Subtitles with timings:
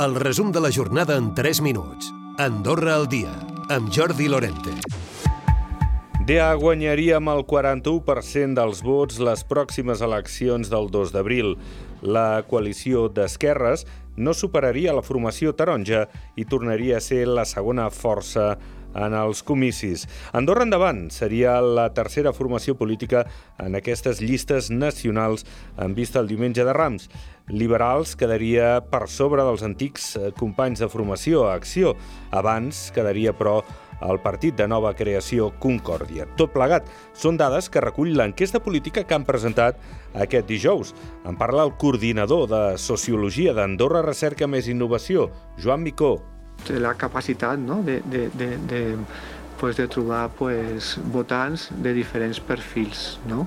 [0.00, 2.06] El resum de la jornada en 3 minuts.
[2.38, 3.34] Andorra al dia,
[3.68, 4.72] amb Jordi Lorente.
[6.24, 11.52] DEA guanyaria amb el 41% dels vots les pròximes eleccions del 2 d'abril.
[12.00, 13.84] La coalició d'esquerres
[14.16, 18.54] no superaria la formació taronja i tornaria a ser la segona força
[18.94, 20.06] en els comicis.
[20.32, 23.24] Andorra Endavant seria la tercera formació política
[23.58, 25.46] en aquestes llistes nacionals
[25.78, 27.10] en vista el diumenge de Rams.
[27.50, 31.96] Liberals quedaria per sobre dels antics eh, companys de formació a Acció.
[32.30, 33.60] Abans quedaria, però,
[34.00, 36.26] el partit de nova creació Concòrdia.
[36.38, 39.80] Tot plegat són dades que recull l'enquesta política que han presentat
[40.14, 40.94] aquest dijous.
[41.28, 45.28] En parla el coordinador de Sociologia d'Andorra Recerca Més Innovació,
[45.60, 46.16] Joan Micó
[46.68, 47.82] la capacitat no?
[47.82, 48.96] de, de, de, de,
[49.58, 53.46] pues, de trobar pues, votants de diferents perfils no?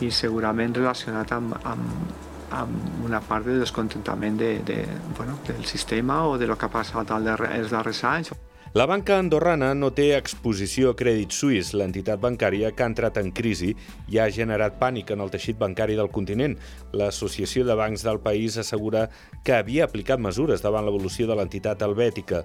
[0.00, 2.16] i segurament relacionat amb, amb,
[2.56, 4.82] amb una part de descontentament de, de,
[5.16, 8.32] bueno, del sistema o de lo que ha passat els darrers anys.
[8.76, 13.30] La banca andorrana no té exposició a Crèdit Suís, l'entitat bancària que ha entrat en
[13.38, 13.70] crisi
[14.12, 16.58] i ha generat pànic en el teixit bancari del continent.
[16.92, 19.06] L'Associació de Bancs del país assegura
[19.48, 22.42] que havia aplicat mesures davant l'evolució de l'entitat helvètica.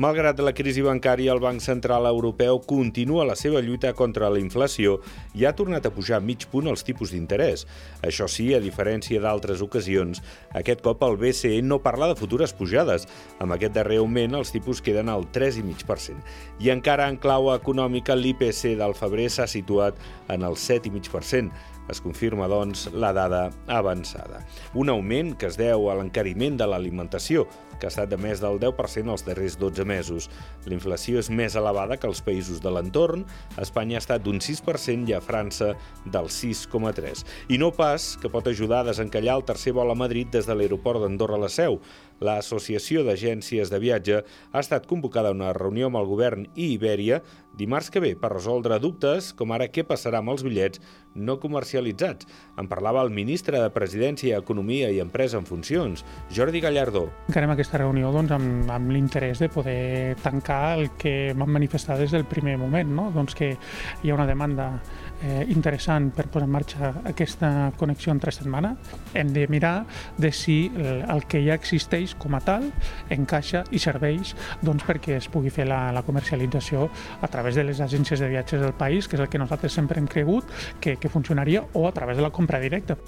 [0.00, 4.94] Malgrat la crisi bancària, el Banc Central Europeu continua la seva lluita contra la inflació
[5.36, 7.66] i ha tornat a pujar mig punt els tipus d'interès.
[8.00, 10.22] Això sí, a diferència d'altres ocasions,
[10.56, 13.04] aquest cop el BCE no parla de futures pujades.
[13.36, 16.24] Amb aquest darrer augment, els tipus queden al 3,5%.
[16.64, 20.00] I encara en clau econòmica, l'IPC del febrer s'ha situat
[20.32, 21.52] en el 7,5%.
[21.90, 24.44] Es confirma, doncs, la dada avançada.
[24.74, 27.46] Un augment que es deu a l'encariment de l'alimentació,
[27.82, 30.28] que ha estat de més del 10% els darrers 12 mesos.
[30.68, 33.24] La inflació és més elevada que als països de l'entorn.
[33.58, 35.72] Espanya ha estat d'un 6% i a França
[36.06, 37.26] del 6,3%.
[37.50, 40.54] I no pas que pot ajudar a desencallar el tercer vol a Madrid des de
[40.54, 41.80] l'aeroport d'Andorra la Seu.
[42.22, 47.18] L'Associació d'Agències de Viatge ha estat convocada a una reunió amb el govern i Ibèria
[47.58, 50.80] dimarts que ve per resoldre dubtes com ara què passarà amb els bitllets
[51.14, 51.36] no
[51.72, 52.26] comercialitzats.
[52.58, 57.06] En parlava el ministre de Presidència, Economia i Empresa en funcions, Jordi Gallardó.
[57.30, 62.12] Encarem aquesta reunió doncs, amb, amb l'interès de poder tancar el que vam manifestar des
[62.12, 63.10] del primer moment, no?
[63.14, 63.54] doncs que
[64.02, 64.68] hi ha una demanda
[65.22, 68.74] eh, interessant per posar en marxa aquesta connexió entre setmana.
[69.14, 69.86] Hem de mirar
[70.18, 72.68] de si el, el que ja existeix com a tal
[73.12, 76.88] encaixa i serveix doncs, perquè es pugui fer la, la comercialització
[77.22, 80.00] a través de les agències de viatges del país, que és el que nosaltres sempre
[80.02, 80.48] hem cregut
[80.80, 82.98] que, que funcionaria, o a través de la compra directa.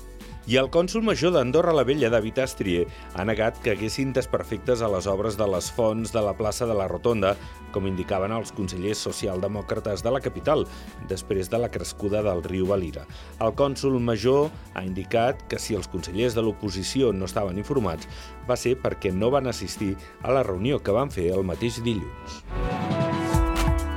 [0.44, 2.82] I el cònsul major d'Andorra la Vella, David Astrier,
[3.16, 6.76] ha negat que haguessin desperfectes a les obres de les fonts de la plaça de
[6.76, 7.32] la Rotonda,
[7.72, 10.66] com indicaven els consellers socialdemòcrates de la capital,
[11.08, 13.06] després de la crescuda del riu Valira.
[13.40, 18.04] El cònsul major ha indicat que si els consellers de l'oposició no estaven informats,
[18.44, 22.42] va ser perquè no van assistir a la reunió que van fer el mateix dilluns.